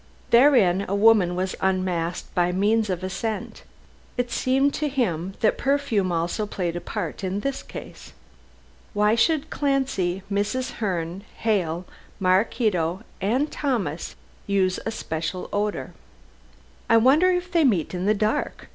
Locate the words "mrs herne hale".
10.31-11.85